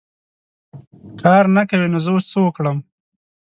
کار 1.21 1.43
نه 1.55 1.63
کوې! 1.69 1.87
نو 1.91 1.99
زه 2.05 2.09
اوس 2.13 2.25
څه 2.31 2.37
وکړم. 2.43 2.77